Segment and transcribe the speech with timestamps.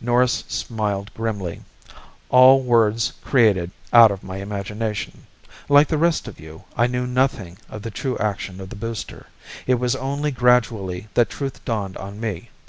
[0.00, 1.62] Norris smiled grimly.
[2.30, 5.28] "All words created out of my imagination.
[5.68, 9.26] Like the rest of you, I knew nothing of the true action of the booster.
[9.68, 12.50] It was only gradually that truth dawned on me.